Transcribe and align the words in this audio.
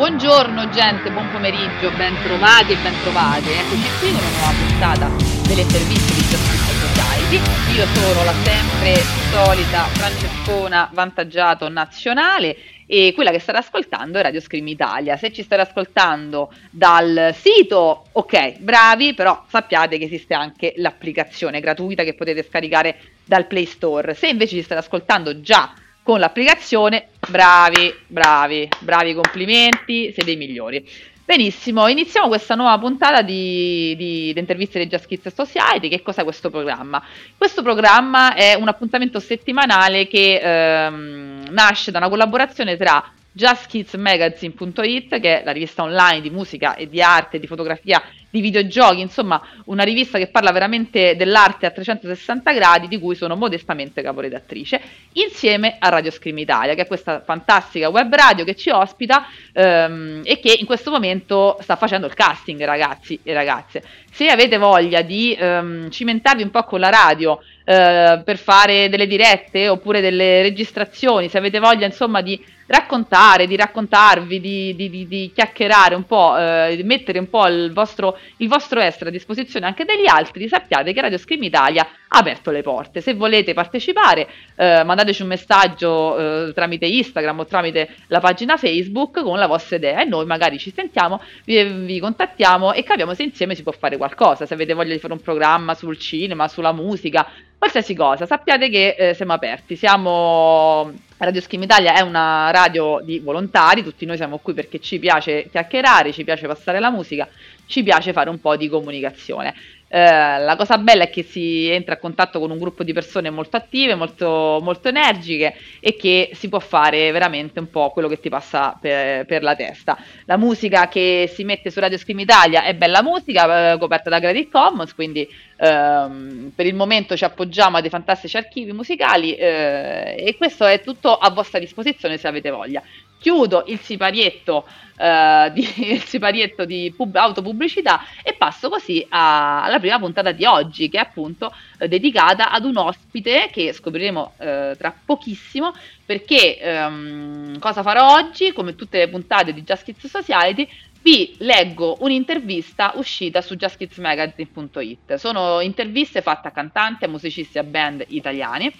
Buongiorno 0.00 0.70
gente, 0.70 1.10
buon 1.10 1.30
pomeriggio, 1.30 1.90
ben 1.90 2.16
trovati 2.22 2.72
e 2.72 2.76
ben 2.76 2.94
trovate. 3.02 3.52
Eccoci 3.52 3.98
qui 3.98 4.10
con 4.12 4.20
una 4.20 4.30
nuova 4.30 4.52
puntata 4.56 5.08
delle 5.46 5.60
interviste 5.60 6.14
di 6.14 6.20
Justice 6.22 6.72
Society. 6.72 7.76
Io 7.76 7.84
sono 7.84 8.24
la 8.24 8.32
sempre 8.42 9.02
solita 9.30 9.84
Francescona 9.88 10.88
Vantaggiato 10.94 11.68
Nazionale 11.68 12.56
e 12.86 13.12
quella 13.14 13.30
che 13.30 13.40
state 13.40 13.58
ascoltando 13.58 14.18
è 14.18 14.22
Radio 14.22 14.40
Scream 14.40 14.68
Italia. 14.68 15.18
Se 15.18 15.30
ci 15.34 15.42
state 15.42 15.60
ascoltando 15.60 16.50
dal 16.70 17.34
sito, 17.38 18.06
ok, 18.10 18.56
bravi, 18.56 19.12
però 19.12 19.44
sappiate 19.48 19.98
che 19.98 20.06
esiste 20.06 20.32
anche 20.32 20.72
l'applicazione 20.76 21.60
gratuita 21.60 22.04
che 22.04 22.14
potete 22.14 22.42
scaricare 22.42 22.96
dal 23.22 23.46
Play 23.46 23.66
Store. 23.66 24.14
Se 24.14 24.28
invece 24.28 24.56
ci 24.56 24.62
state 24.62 24.80
ascoltando 24.80 25.42
già 25.42 25.74
con 26.02 26.18
l'applicazione. 26.18 27.09
Bravi, 27.28 27.94
bravi, 28.06 28.68
bravi, 28.80 29.14
complimenti, 29.14 30.10
siete 30.12 30.32
i 30.32 30.36
migliori. 30.36 30.84
Benissimo, 31.24 31.86
iniziamo 31.86 32.26
questa 32.26 32.56
nuova 32.56 32.76
puntata 32.78 33.22
di, 33.22 33.94
di, 33.96 34.32
di 34.32 34.40
interviste 34.40 34.80
di 34.80 34.88
Just 34.88 35.06
Kids 35.06 35.32
Society. 35.32 35.88
Che 35.88 36.02
cos'è 36.02 36.24
questo 36.24 36.50
programma? 36.50 37.00
Questo 37.36 37.62
programma 37.62 38.34
è 38.34 38.54
un 38.54 38.66
appuntamento 38.66 39.20
settimanale 39.20 40.08
che 40.08 40.40
ehm, 40.42 41.44
nasce 41.50 41.92
da 41.92 41.98
una 41.98 42.08
collaborazione 42.08 42.76
tra 42.76 43.12
JustKidsMagazine.it, 43.32 45.20
che 45.20 45.40
è 45.40 45.44
la 45.44 45.52
rivista 45.52 45.82
online 45.82 46.20
di 46.20 46.30
musica 46.30 46.74
e 46.74 46.88
di 46.88 47.00
arte, 47.00 47.38
di 47.38 47.46
fotografia, 47.46 48.02
di 48.28 48.40
videogiochi, 48.40 49.00
insomma 49.00 49.40
una 49.66 49.82
rivista 49.82 50.18
che 50.18 50.28
parla 50.28 50.52
veramente 50.52 51.16
dell'arte 51.16 51.66
a 51.66 51.70
360 51.70 52.52
gradi, 52.52 52.88
di 52.88 52.98
cui 52.98 53.14
sono 53.14 53.36
modestamente 53.36 54.02
caporedattrice, 54.02 54.80
insieme 55.12 55.76
a 55.78 55.88
Radio 55.88 56.10
Scream 56.10 56.38
Italia, 56.38 56.74
che 56.74 56.82
è 56.82 56.86
questa 56.86 57.22
fantastica 57.24 57.88
web 57.88 58.12
radio 58.14 58.44
che 58.44 58.54
ci 58.54 58.70
ospita 58.70 59.26
ehm, 59.52 60.22
e 60.24 60.38
che 60.40 60.56
in 60.58 60.66
questo 60.66 60.90
momento 60.90 61.56
sta 61.60 61.76
facendo 61.76 62.06
il 62.06 62.14
casting, 62.14 62.62
ragazzi 62.64 63.18
e 63.22 63.32
ragazze. 63.32 63.82
Se 64.10 64.26
avete 64.28 64.58
voglia 64.58 65.02
di 65.02 65.36
ehm, 65.38 65.90
cimentarvi 65.90 66.42
un 66.42 66.50
po' 66.50 66.64
con 66.64 66.80
la 66.80 66.90
radio, 66.90 67.40
eh, 67.64 68.22
per 68.24 68.36
fare 68.38 68.88
delle 68.88 69.06
dirette 69.06 69.68
oppure 69.68 70.00
delle 70.00 70.42
registrazioni, 70.42 71.28
se 71.28 71.38
avete 71.38 71.60
voglia 71.60 71.86
insomma 71.86 72.20
di 72.20 72.42
raccontare, 72.70 73.48
di 73.48 73.56
raccontarvi, 73.56 74.40
di, 74.40 74.76
di, 74.76 74.88
di, 74.88 75.08
di 75.08 75.32
chiacchierare 75.34 75.96
un 75.96 76.04
po', 76.04 76.36
eh, 76.38 76.80
mettere 76.84 77.18
un 77.18 77.28
po' 77.28 77.46
il 77.48 77.72
vostro, 77.72 78.16
il 78.36 78.48
vostro 78.48 78.80
essere 78.80 79.10
a 79.10 79.12
disposizione 79.12 79.66
anche 79.66 79.84
degli 79.84 80.06
altri, 80.06 80.46
sappiate 80.46 80.92
che 80.92 81.00
Radio 81.00 81.18
Scream 81.18 81.42
Italia 81.42 81.82
ha 82.06 82.18
aperto 82.18 82.52
le 82.52 82.62
porte. 82.62 83.00
Se 83.00 83.14
volete 83.14 83.54
partecipare, 83.54 84.28
eh, 84.54 84.84
mandateci 84.84 85.22
un 85.22 85.28
messaggio 85.28 86.48
eh, 86.48 86.52
tramite 86.54 86.86
Instagram 86.86 87.40
o 87.40 87.44
tramite 87.44 87.88
la 88.06 88.20
pagina 88.20 88.56
Facebook 88.56 89.20
con 89.20 89.36
la 89.38 89.48
vostra 89.48 89.76
idea 89.76 90.00
e 90.00 90.04
noi 90.04 90.24
magari 90.24 90.56
ci 90.58 90.72
sentiamo, 90.72 91.20
vi, 91.44 91.62
vi 91.64 91.98
contattiamo 91.98 92.72
e 92.72 92.84
capiamo 92.84 93.14
se 93.14 93.24
insieme 93.24 93.56
si 93.56 93.64
può 93.64 93.72
fare 93.72 93.96
qualcosa. 93.96 94.46
Se 94.46 94.54
avete 94.54 94.74
voglia 94.74 94.92
di 94.92 95.00
fare 95.00 95.12
un 95.12 95.20
programma 95.20 95.74
sul 95.74 95.98
cinema, 95.98 96.46
sulla 96.46 96.72
musica, 96.72 97.28
qualsiasi 97.60 97.94
cosa, 97.94 98.24
sappiate 98.24 98.70
che 98.70 98.96
eh, 98.98 99.14
siamo 99.14 99.34
aperti. 99.34 99.76
Siamo 99.76 100.90
Radio 101.18 101.42
Schim 101.42 101.62
Italia 101.62 101.92
è 101.92 102.00
una 102.00 102.50
radio 102.50 103.02
di 103.04 103.18
volontari, 103.18 103.82
tutti 103.82 104.06
noi 104.06 104.16
siamo 104.16 104.38
qui 104.38 104.54
perché 104.54 104.80
ci 104.80 104.98
piace 104.98 105.46
chiacchierare, 105.50 106.10
ci 106.10 106.24
piace 106.24 106.46
passare 106.46 106.80
la 106.80 106.90
musica, 106.90 107.28
ci 107.66 107.82
piace 107.82 108.14
fare 108.14 108.30
un 108.30 108.40
po' 108.40 108.56
di 108.56 108.66
comunicazione. 108.70 109.54
Eh, 109.92 110.38
la 110.38 110.54
cosa 110.56 110.78
bella 110.78 111.02
è 111.02 111.10
che 111.10 111.22
si 111.24 111.68
entra 111.68 111.94
a 111.94 111.98
contatto 111.98 112.38
con 112.38 112.50
un 112.50 112.58
gruppo 112.58 112.84
di 112.84 112.92
persone 112.92 113.28
molto 113.28 113.56
attive, 113.56 113.96
molto, 113.96 114.60
molto 114.62 114.88
energiche 114.88 115.54
e 115.80 115.96
che 115.96 116.30
si 116.32 116.48
può 116.48 116.60
fare 116.60 117.10
veramente 117.10 117.58
un 117.58 117.68
po' 117.68 117.90
quello 117.90 118.08
che 118.08 118.20
ti 118.20 118.30
passa 118.30 118.78
per, 118.80 119.26
per 119.26 119.42
la 119.42 119.54
testa. 119.56 119.98
La 120.24 120.36
musica 120.38 120.88
che 120.88 121.28
si 121.30 121.44
mette 121.44 121.70
su 121.70 121.80
Radio 121.80 121.98
Scream 121.98 122.20
Italia 122.20 122.62
è 122.62 122.74
bella 122.74 123.02
musica, 123.02 123.72
eh, 123.72 123.78
coperta 123.78 124.08
da 124.08 124.20
Creative 124.20 124.48
Commons, 124.48 124.94
quindi 124.94 125.28
ehm, 125.60 126.52
per 126.54 126.66
il 126.66 126.74
momento 126.74 127.16
ci 127.16 127.24
appoggiamo 127.24 127.76
a 127.76 127.80
dei 127.80 127.90
fantastici 127.90 128.36
archivi 128.36 128.72
musicali 128.72 129.34
eh, 129.34 130.16
e 130.18 130.36
questo 130.36 130.64
è 130.64 130.80
tutto 130.80 131.14
a 131.14 131.30
vostra 131.30 131.58
disposizione 131.58 132.16
se 132.16 132.26
avete 132.26 132.50
voglia. 132.50 132.82
Chiudo 133.20 133.64
il 133.66 133.78
siparietto, 133.80 134.66
uh, 134.96 135.52
di, 135.52 135.60
il 135.92 136.02
siparietto 136.02 136.64
di 136.64 136.90
pub- 136.96 137.14
autopubblicità 137.14 138.02
e 138.22 138.32
passo 138.32 138.70
così 138.70 139.04
a, 139.10 139.62
alla 139.62 139.78
prima 139.78 139.98
puntata 139.98 140.32
di 140.32 140.46
oggi 140.46 140.88
che 140.88 140.96
è 140.96 141.02
appunto 141.02 141.52
uh, 141.78 141.86
dedicata 141.86 142.50
ad 142.50 142.64
un 142.64 142.78
ospite 142.78 143.50
che 143.52 143.74
scopriremo 143.74 144.32
uh, 144.38 144.44
tra 144.74 144.94
pochissimo 145.04 145.74
perché 146.06 146.58
um, 146.62 147.58
cosa 147.58 147.82
farò 147.82 148.14
oggi? 148.14 148.52
Come 148.52 148.74
tutte 148.74 148.98
le 148.98 149.08
puntate 149.08 149.52
di 149.52 149.62
Just 149.62 149.84
Kids 149.84 150.06
Society 150.06 150.66
vi 151.02 151.34
leggo 151.38 151.96
un'intervista 152.00 152.92
uscita 152.96 153.40
su 153.40 153.56
justkidsmagazine.it 153.56 155.14
sono 155.14 155.60
interviste 155.60 156.20
fatte 156.20 156.48
a 156.48 156.50
cantanti, 156.50 157.04
a 157.04 157.08
musicisti 157.08 157.56
e 157.56 157.60
a 157.60 157.64
band 157.64 158.04
italiani 158.08 158.72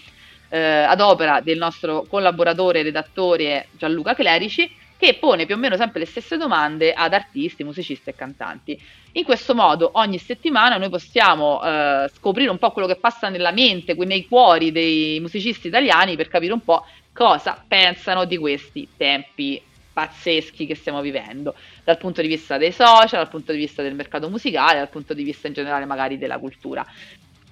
eh, 0.51 0.59
ad 0.59 1.01
opera 1.01 1.41
del 1.41 1.57
nostro 1.57 2.05
collaboratore 2.09 2.81
e 2.81 2.83
redattore 2.83 3.69
Gianluca 3.73 4.15
Clerici, 4.15 4.71
che 4.99 5.15
pone 5.15 5.47
più 5.47 5.55
o 5.55 5.59
meno 5.59 5.77
sempre 5.77 6.01
le 6.01 6.07
stesse 6.07 6.37
domande 6.37 6.93
ad 6.93 7.15
artisti, 7.15 7.65
musicisti 7.65 8.11
e 8.11 8.15
cantanti. 8.15 8.79
In 9.13 9.25
questo 9.25 9.55
modo 9.55 9.91
ogni 9.95 10.19
settimana 10.19 10.77
noi 10.77 10.91
possiamo 10.91 11.63
eh, 11.63 12.11
scoprire 12.15 12.51
un 12.51 12.59
po' 12.59 12.71
quello 12.71 12.87
che 12.87 12.97
passa 12.97 13.31
nella 13.31 13.51
mente, 13.51 13.95
nei 13.95 14.27
cuori 14.27 14.73
dei 14.73 15.19
musicisti 15.21 15.69
italiani 15.69 16.17
per 16.17 16.29
capire 16.29 16.53
un 16.53 16.63
po' 16.63 16.85
cosa 17.13 17.65
pensano 17.67 18.27
di 18.27 18.37
questi 18.37 18.87
tempi 18.97 19.63
pazzeschi 20.01 20.65
che 20.65 20.75
stiamo 20.75 21.03
vivendo, 21.03 21.55
dal 21.85 21.99
punto 21.99 22.23
di 22.23 22.29
vista 22.29 22.57
dei 22.57 22.73
social, 22.73 23.21
dal 23.21 23.29
punto 23.29 23.53
di 23.53 23.59
vista 23.59 23.83
del 23.83 23.95
mercato 23.95 24.31
musicale, 24.31 24.79
dal 24.79 24.89
punto 24.89 25.13
di 25.13 25.23
vista 25.23 25.47
in 25.47 25.53
generale 25.53 25.85
magari 25.85 26.17
della 26.17 26.39
cultura. 26.39 26.87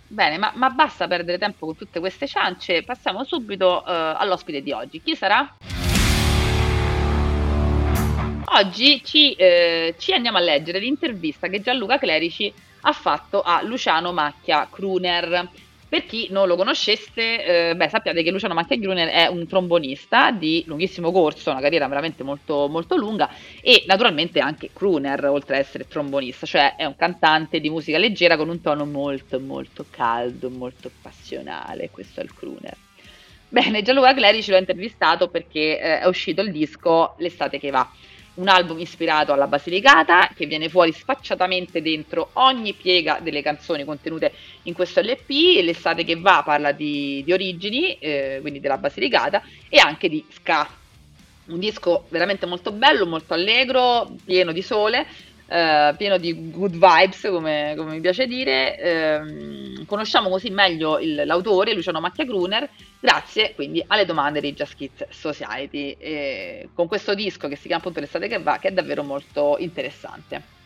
Bene, 0.06 0.38
ma, 0.38 0.53
ma, 0.54 0.70
basta 0.70 1.06
perdere 1.06 1.36
tempo 1.36 1.66
con 1.66 1.76
tutte 1.76 2.00
queste 2.00 2.26
ciance, 2.26 2.82
passiamo 2.82 3.25
subito 3.25 3.82
uh, 3.84 3.91
all'ospite 4.16 4.62
di 4.62 4.72
oggi. 4.72 5.03
Chi 5.03 5.14
sarà? 5.14 5.56
Oggi 8.50 9.04
ci, 9.04 9.34
eh, 9.34 9.94
ci, 9.98 10.15
andiamo 10.15 10.38
a 10.38 10.41
leggere 10.41 10.78
l'intervista 10.78 11.48
che 11.48 11.60
Gianluca 11.60 11.98
Clerici 11.98 12.50
ha 12.80 12.92
fatto 12.92 13.42
a 13.42 13.60
Luciano 13.62 14.15
Macchia 14.15 14.66
Kruner, 14.70 15.47
per 15.88 16.04
chi 16.04 16.28
non 16.31 16.47
lo 16.47 16.56
conoscesse, 16.56 17.71
eh, 17.71 17.76
beh, 17.76 17.88
sappiate 17.88 18.22
che 18.22 18.31
Luciano 18.31 18.54
Macchia-Gruner 18.54 19.09
è 19.09 19.26
un 19.26 19.47
trombonista 19.47 20.31
di 20.31 20.62
lunghissimo 20.66 21.10
corso, 21.10 21.50
una 21.50 21.60
carriera 21.60 21.88
veramente 21.88 22.22
molto, 22.22 22.69
molto 22.69 22.97
lunga 22.97 23.31
e 23.62 23.84
naturalmente 23.87 24.41
anche 24.41 24.71
crooner, 24.72 25.25
oltre 25.27 25.56
ad 25.56 25.62
essere 25.62 25.88
trombonista, 25.88 26.44
cioè 26.44 26.77
è 26.77 26.84
un 26.84 26.97
cantante 26.97 27.60
di 27.60 27.71
musica 27.71 27.97
leggera 27.97 28.37
con 28.37 28.48
un 28.48 28.60
tono 28.60 28.84
molto, 28.84 29.41
molto 29.41 29.87
caldo, 29.88 30.50
molto 30.50 30.91
passionale, 31.00 31.88
questo 31.91 32.21
è 32.21 32.22
il 32.22 32.34
crooner. 32.34 32.77
Bene, 33.48 33.81
Gianluca 33.81 34.12
Clerici 34.12 34.50
l'ho 34.50 34.59
intervistato 34.59 35.28
perché 35.28 35.81
eh, 35.81 36.00
è 36.00 36.06
uscito 36.06 36.43
il 36.43 36.53
disco 36.53 37.15
L'estate 37.16 37.59
che 37.59 37.71
va 37.71 37.91
un 38.38 38.49
album 38.49 38.78
ispirato 38.78 39.32
alla 39.32 39.47
Basilicata 39.47 40.31
che 40.34 40.47
viene 40.47 40.69
fuori 40.69 40.93
sfacciatamente 40.93 41.82
dentro 41.82 42.31
ogni 42.34 42.72
piega 42.72 43.19
delle 43.21 43.43
canzoni 43.43 43.84
contenute 43.84 44.32
in 44.62 44.75
questo 44.75 45.00
LP. 45.00 45.28
L'estate 45.62 46.04
che 46.04 46.16
va 46.16 46.43
parla 46.44 46.72
di, 46.72 47.22
di 47.25 47.32
origini, 47.32 47.94
eh, 47.98 48.38
quindi 48.41 48.60
della 48.60 48.78
Basilicata, 48.78 49.43
e 49.69 49.78
anche 49.78 50.09
di 50.09 50.25
ska. 50.31 50.69
Un 51.47 51.59
disco 51.59 52.04
veramente 52.10 52.44
molto 52.47 52.72
bello, 52.72 53.06
molto 53.06 53.32
allegro, 53.32 54.15
pieno 54.25 54.53
di 54.53 54.60
sole, 54.60 55.06
eh, 55.48 55.94
pieno 55.97 56.19
di 56.19 56.50
good 56.50 56.72
vibes, 56.72 57.28
come, 57.31 57.75
come 57.76 57.92
mi 57.94 58.00
piace 58.00 58.26
dire. 58.26 58.78
Eh, 58.78 59.84
conosciamo 59.86 60.28
così 60.28 60.50
meglio 60.50 60.98
il, 60.98 61.22
l'autore, 61.25 61.72
Luciano 61.72 62.00
Macchia 62.00 62.25
Gruner, 62.25 62.69
grazie 63.00 63.54
quindi 63.54 63.82
alle 63.86 64.04
domande 64.04 64.41
di 64.41 64.53
Just 64.53 64.76
Kids 64.76 65.06
Society, 65.09 65.97
eh, 65.98 66.69
con 66.75 66.86
questo 66.86 67.14
disco 67.14 67.48
che 67.48 67.56
si 67.56 67.62
chiama 67.62 67.81
appunto 67.81 68.00
L'estate 68.00 68.28
che 68.28 68.39
va, 68.39 68.59
che 68.59 68.68
è 68.68 68.72
davvero 68.72 69.03
molto 69.03 69.56
interessante. 69.59 70.56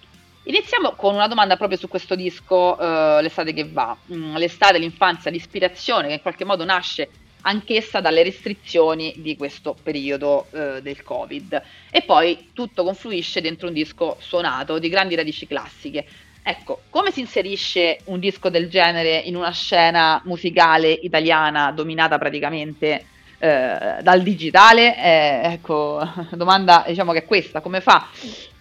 Iniziamo 0.45 0.95
con 0.97 1.15
una 1.15 1.29
domanda 1.29 1.57
proprio 1.57 1.79
su 1.79 1.87
questo 1.87 2.17
disco, 2.17 2.77
uh, 2.77 3.21
L'estate 3.21 3.53
che 3.53 3.69
va. 3.71 3.97
Mm, 4.13 4.35
l'estate, 4.35 4.79
l'infanzia, 4.79 5.31
l'ispirazione 5.31 6.09
che 6.09 6.15
in 6.15 6.21
qualche 6.21 6.45
modo 6.45 6.65
nasce 6.65 7.09
anch'essa 7.43 8.01
dalle 8.01 8.23
restrizioni 8.23 9.15
di 9.19 9.37
questo 9.37 9.77
periodo 9.81 10.47
eh, 10.51 10.83
del 10.83 11.03
Covid. 11.03 11.63
E 11.91 12.03
poi 12.03 12.51
tutto 12.53 12.85
confluisce 12.85 13.41
dentro 13.41 13.69
un 13.69 13.75
disco 13.75 14.17
suonato 14.21 14.79
di 14.79 14.89
grandi 14.89 15.15
radici 15.15 15.47
classiche. 15.47 16.07
Ecco, 16.43 16.83
come 16.91 17.13
si 17.13 17.21
inserisce 17.21 18.01
un 18.07 18.19
disco 18.19 18.49
del 18.49 18.69
genere 18.69 19.17
in 19.19 19.37
una 19.37 19.53
scena 19.53 20.21
musicale 20.25 20.91
italiana 20.91 21.71
dominata 21.71 22.19
praticamente 22.19 23.05
eh, 23.39 23.99
dal 24.03 24.23
digitale? 24.23 24.97
Eh, 24.97 25.41
ecco, 25.53 26.01
domanda 26.33 26.85
diciamo 26.87 27.13
che 27.13 27.21
è 27.21 27.25
questa, 27.25 27.61
come 27.61 27.81
fa 27.81 28.09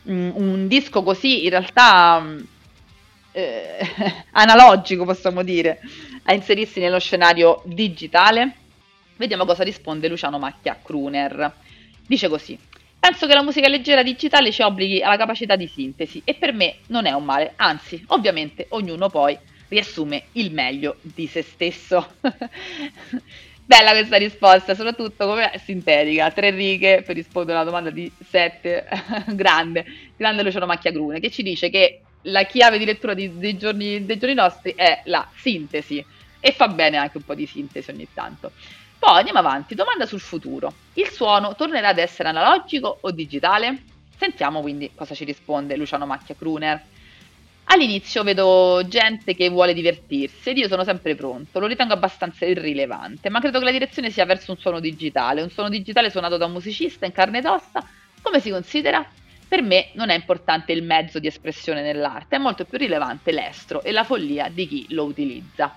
un, 0.03 0.31
un 0.35 0.67
disco 0.67 1.01
così 1.03 1.43
in 1.43 1.49
realtà 1.49 2.23
eh, 3.31 3.77
analogico, 4.31 5.05
possiamo 5.05 5.43
dire, 5.43 5.79
a 6.23 6.33
inserirsi 6.33 6.79
nello 6.79 6.99
scenario 6.99 7.61
digitale? 7.65 8.57
Vediamo 9.21 9.45
cosa 9.45 9.61
risponde 9.61 10.07
Luciano 10.07 10.39
Macchia 10.39 10.79
Kruner. 10.81 11.53
Dice 12.07 12.27
così: 12.27 12.57
Penso 12.99 13.27
che 13.27 13.35
la 13.35 13.43
musica 13.43 13.67
leggera 13.67 14.01
digitale 14.01 14.51
ci 14.51 14.63
obblighi 14.63 15.03
alla 15.03 15.15
capacità 15.15 15.55
di 15.55 15.67
sintesi 15.67 16.23
e 16.25 16.33
per 16.33 16.53
me 16.53 16.77
non 16.87 17.05
è 17.05 17.11
un 17.11 17.23
male, 17.23 17.53
anzi, 17.55 18.03
ovviamente 18.07 18.65
ognuno 18.69 19.09
poi 19.09 19.37
riassume 19.67 20.23
il 20.31 20.51
meglio 20.51 20.95
di 21.01 21.27
se 21.27 21.43
stesso. 21.43 22.15
Bella 23.63 23.91
questa 23.91 24.17
risposta, 24.17 24.73
soprattutto 24.73 25.27
come 25.27 25.51
sintetica, 25.63 26.31
tre 26.31 26.49
righe 26.49 27.03
per 27.03 27.15
rispondere 27.15 27.59
a 27.59 27.61
una 27.61 27.69
domanda 27.69 27.91
di 27.91 28.11
sette, 28.27 28.87
grande, 29.35 29.85
grande 30.17 30.41
Luciano 30.41 30.65
Macchiagrune, 30.65 31.19
che 31.19 31.29
ci 31.29 31.43
dice 31.43 31.69
che 31.69 32.01
la 32.23 32.45
chiave 32.45 32.79
di 32.79 32.85
lettura 32.85 33.13
di, 33.13 33.37
dei, 33.37 33.55
giorni, 33.55 34.03
dei 34.03 34.17
giorni 34.17 34.33
nostri 34.33 34.73
è 34.75 35.03
la 35.05 35.29
sintesi 35.35 36.03
e 36.39 36.51
fa 36.53 36.69
bene 36.69 36.97
anche 36.97 37.17
un 37.17 37.23
po' 37.23 37.35
di 37.35 37.45
sintesi 37.45 37.91
ogni 37.91 38.07
tanto. 38.11 38.51
Poi 39.01 39.17
andiamo 39.17 39.39
avanti, 39.39 39.73
domanda 39.73 40.05
sul 40.05 40.19
futuro. 40.19 40.71
Il 40.93 41.09
suono 41.09 41.55
tornerà 41.55 41.87
ad 41.87 41.97
essere 41.97 42.29
analogico 42.29 42.99
o 43.01 43.09
digitale? 43.09 43.81
Sentiamo 44.15 44.61
quindi 44.61 44.91
cosa 44.93 45.15
ci 45.15 45.23
risponde 45.23 45.75
Luciano 45.75 46.05
Macchia 46.05 46.35
Kruner. 46.35 46.79
All'inizio 47.63 48.21
vedo 48.21 48.83
gente 48.87 49.33
che 49.33 49.49
vuole 49.49 49.73
divertirsi 49.73 50.51
ed 50.51 50.59
io 50.59 50.67
sono 50.67 50.83
sempre 50.83 51.15
pronto, 51.15 51.59
lo 51.59 51.65
ritengo 51.65 51.93
abbastanza 51.93 52.45
irrilevante, 52.45 53.29
ma 53.29 53.39
credo 53.39 53.57
che 53.57 53.65
la 53.65 53.71
direzione 53.71 54.11
sia 54.11 54.23
verso 54.25 54.51
un 54.51 54.59
suono 54.59 54.79
digitale, 54.79 55.41
un 55.41 55.49
suono 55.49 55.69
digitale 55.69 56.11
suonato 56.11 56.37
da 56.37 56.45
un 56.45 56.51
musicista 56.51 57.07
in 57.07 57.11
carne 57.11 57.39
ed 57.39 57.45
ossa. 57.45 57.83
Come 58.21 58.39
si 58.39 58.51
considera? 58.51 59.03
Per 59.47 59.63
me 59.63 59.89
non 59.93 60.11
è 60.11 60.15
importante 60.15 60.73
il 60.73 60.83
mezzo 60.83 61.17
di 61.17 61.25
espressione 61.25 61.81
nell'arte, 61.81 62.35
è 62.35 62.39
molto 62.39 62.65
più 62.65 62.77
rilevante 62.77 63.31
l'estro 63.31 63.81
e 63.81 63.91
la 63.91 64.03
follia 64.03 64.47
di 64.47 64.67
chi 64.67 64.85
lo 64.89 65.05
utilizza. 65.05 65.75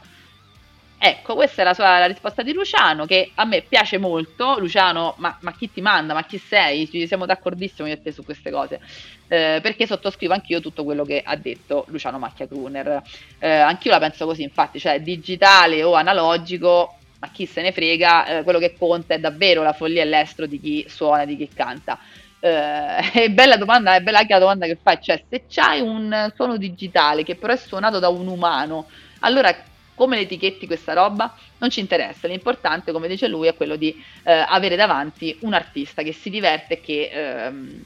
Ecco, 1.06 1.34
questa 1.34 1.60
è 1.60 1.64
la, 1.66 1.74
sua, 1.74 1.98
la 1.98 2.06
risposta 2.06 2.42
di 2.42 2.54
Luciano, 2.54 3.04
che 3.04 3.30
a 3.34 3.44
me 3.44 3.60
piace 3.60 3.98
molto. 3.98 4.58
Luciano, 4.58 5.12
ma, 5.18 5.36
ma 5.40 5.52
chi 5.52 5.70
ti 5.70 5.82
manda? 5.82 6.14
Ma 6.14 6.24
chi 6.24 6.38
sei? 6.38 6.88
Ci 6.88 7.06
siamo 7.06 7.26
d'accordissimo 7.26 7.86
io 7.86 7.92
e 7.92 8.00
te 8.00 8.10
su 8.10 8.24
queste 8.24 8.50
cose. 8.50 8.80
Eh, 9.28 9.58
perché 9.60 9.86
sottoscrivo 9.86 10.32
anch'io 10.32 10.62
tutto 10.62 10.82
quello 10.82 11.04
che 11.04 11.20
ha 11.22 11.36
detto 11.36 11.84
Luciano 11.88 12.18
Macchia 12.18 12.46
Kruner. 12.46 13.02
Eh, 13.38 13.50
anch'io 13.50 13.90
la 13.90 13.98
penso 13.98 14.24
così, 14.24 14.44
infatti, 14.44 14.80
cioè 14.80 14.98
digitale 15.02 15.82
o 15.82 15.92
analogico, 15.92 16.96
ma 17.18 17.28
chi 17.30 17.44
se 17.44 17.60
ne 17.60 17.72
frega, 17.72 18.38
eh, 18.38 18.42
quello 18.42 18.58
che 18.58 18.74
conta 18.74 19.12
è 19.12 19.18
davvero 19.18 19.62
la 19.62 19.74
follia 19.74 20.00
e 20.00 20.06
l'estro 20.06 20.46
di 20.46 20.58
chi 20.58 20.86
suona, 20.88 21.26
di 21.26 21.36
chi 21.36 21.50
canta. 21.52 21.98
Eh, 22.40 23.10
è 23.12 23.28
bella 23.28 23.58
domanda, 23.58 23.94
è 23.94 24.00
bella 24.00 24.20
anche 24.20 24.32
la 24.32 24.38
domanda 24.38 24.64
che 24.64 24.78
fai, 24.82 24.96
cioè 25.02 25.22
se 25.28 25.44
c'hai 25.50 25.82
un 25.82 26.32
suono 26.34 26.56
digitale 26.56 27.24
che 27.24 27.36
però 27.36 27.52
è 27.52 27.58
suonato 27.58 27.98
da 27.98 28.08
un 28.08 28.26
umano, 28.26 28.86
allora 29.20 29.54
come 29.94 30.16
le 30.16 30.22
etichetti 30.22 30.66
questa 30.66 30.92
roba 30.92 31.34
non 31.58 31.70
ci 31.70 31.80
interessa, 31.80 32.26
l'importante, 32.26 32.92
come 32.92 33.08
dice 33.08 33.28
lui, 33.28 33.46
è 33.46 33.54
quello 33.54 33.76
di 33.76 34.02
eh, 34.24 34.32
avere 34.32 34.76
davanti 34.76 35.36
un 35.40 35.54
artista 35.54 36.02
che 36.02 36.12
si 36.12 36.30
diverte 36.30 36.80
che, 36.80 37.10
ehm, 37.12 37.84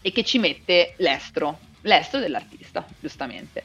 e 0.00 0.12
che 0.12 0.24
ci 0.24 0.38
mette 0.38 0.94
l'estro, 0.98 1.58
l'estro 1.82 2.18
dell'artista, 2.18 2.86
giustamente. 3.00 3.64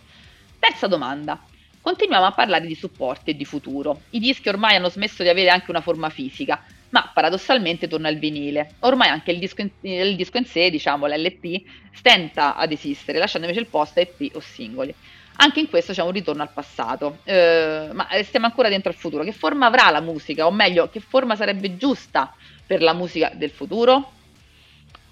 Terza 0.59 0.87
domanda. 0.87 1.41
Continuiamo 1.81 2.25
a 2.25 2.31
parlare 2.33 2.67
di 2.67 2.75
supporti 2.75 3.31
e 3.31 3.35
di 3.35 3.45
futuro. 3.45 4.01
I 4.09 4.19
dischi 4.19 4.49
ormai 4.49 4.75
hanno 4.75 4.89
smesso 4.89 5.23
di 5.23 5.29
avere 5.29 5.49
anche 5.49 5.71
una 5.71 5.79
forma 5.79 6.09
fisica, 6.09 6.61
ma 6.89 7.09
paradossalmente 7.13 7.87
torna 7.87 8.09
il 8.09 8.19
vinile. 8.19 8.73
Ormai 8.79 9.07
anche 9.07 9.31
il 9.31 9.39
disco 9.39 9.61
in, 9.61 9.69
il 9.81 10.15
disco 10.17 10.37
in 10.37 10.45
sé, 10.45 10.69
diciamo 10.69 11.07
l'LP, 11.07 11.61
stenta 11.93 12.55
ad 12.55 12.71
esistere, 12.71 13.19
lasciando 13.19 13.47
invece 13.47 13.65
il 13.65 13.71
posto 13.71 13.99
a 13.99 14.01
EP 14.01 14.35
o 14.35 14.39
singoli. 14.41 14.93
Anche 15.39 15.59
in 15.59 15.69
questo 15.69 15.93
c'è 15.93 16.01
un 16.01 16.11
ritorno 16.11 16.41
al 16.41 16.49
passato, 16.51 17.19
eh, 17.23 17.89
ma 17.93 18.07
stiamo 18.23 18.47
ancora 18.47 18.69
dentro 18.69 18.89
al 18.89 18.95
futuro. 18.95 19.23
Che 19.23 19.31
forma 19.31 19.67
avrà 19.67 19.91
la 19.91 20.01
musica? 20.01 20.47
O 20.47 20.51
meglio, 20.51 20.89
che 20.89 20.99
forma 20.99 21.35
sarebbe 21.35 21.77
giusta 21.77 22.33
per 22.65 22.81
la 22.81 22.93
musica 22.93 23.31
del 23.33 23.51
futuro? 23.51 24.13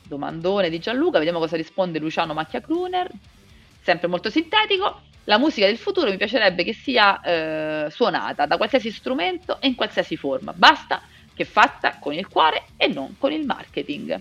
Domandone 0.03 0.69
di 0.69 0.79
Gianluca, 0.79 1.17
vediamo 1.17 1.39
cosa 1.39 1.55
risponde 1.55 1.99
Luciano 1.99 2.33
Macchia 2.33 2.61
Kruner. 2.61 3.09
Sempre 3.81 4.07
molto 4.07 4.31
sintetico. 4.31 5.01
La 5.25 5.37
musica 5.37 5.67
del 5.67 5.77
futuro 5.77 6.09
mi 6.09 6.17
piacerebbe 6.17 6.63
che 6.63 6.73
sia 6.73 7.21
eh, 7.21 7.89
suonata 7.91 8.47
da 8.47 8.57
qualsiasi 8.57 8.91
strumento 8.91 9.59
e 9.61 9.67
in 9.67 9.75
qualsiasi 9.75 10.17
forma. 10.17 10.53
Basta 10.53 11.01
che 11.35 11.45
fatta 11.45 11.97
con 11.99 12.13
il 12.13 12.27
cuore 12.27 12.63
e 12.77 12.87
non 12.87 13.15
con 13.19 13.31
il 13.31 13.45
marketing. 13.45 14.19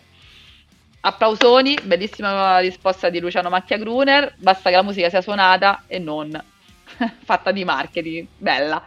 Applausoni, 1.06 1.78
bellissima 1.82 2.60
risposta 2.60 3.10
di 3.10 3.20
Luciano 3.20 3.50
Macchia 3.50 3.76
Gruner, 3.76 4.36
basta 4.38 4.70
che 4.70 4.76
la 4.76 4.82
musica 4.82 5.10
sia 5.10 5.20
suonata 5.20 5.82
e 5.86 5.98
non 5.98 6.30
fatta 7.22 7.52
di 7.52 7.62
marketing, 7.62 8.26
bella. 8.38 8.82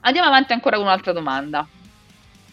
Andiamo 0.00 0.26
avanti 0.26 0.52
ancora 0.52 0.74
con 0.74 0.86
un'altra 0.86 1.12
domanda. 1.12 1.64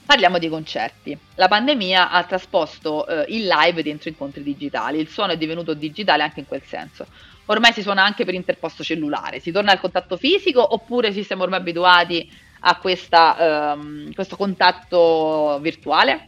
Parliamo 0.06 0.38
di 0.38 0.50
concerti. 0.50 1.18
La 1.34 1.48
pandemia 1.48 2.12
ha 2.12 2.24
trasposto 2.26 3.08
eh, 3.08 3.26
il 3.30 3.48
live 3.48 3.82
dentro 3.82 4.10
incontri 4.10 4.44
digitali, 4.44 5.00
il 5.00 5.08
suono 5.08 5.32
è 5.32 5.38
divenuto 5.38 5.74
digitale 5.74 6.22
anche 6.22 6.42
in 6.42 6.48
quel 6.48 6.62
senso. 6.64 7.08
Ormai 7.46 7.74
si 7.74 7.82
suona 7.82 8.04
anche 8.04 8.24
per 8.24 8.36
interposto 8.36 8.84
cellulare, 8.84 9.40
si 9.40 9.52
torna 9.52 9.72
al 9.72 9.80
contatto 9.80 10.16
fisico 10.16 10.76
oppure 10.76 11.12
ci 11.12 11.24
siamo 11.24 11.42
ormai 11.42 11.58
abituati 11.58 12.32
a 12.60 12.78
questa, 12.78 13.74
ehm, 13.74 14.14
questo 14.14 14.36
contatto 14.36 15.58
virtuale? 15.60 16.28